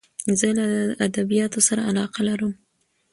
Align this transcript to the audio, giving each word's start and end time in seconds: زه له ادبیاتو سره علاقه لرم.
زه 0.39 0.47
له 0.57 0.67
ادبیاتو 1.07 1.59
سره 1.67 1.81
علاقه 1.89 2.21
لرم. 2.29 2.51